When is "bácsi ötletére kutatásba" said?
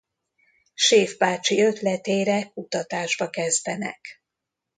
1.17-3.29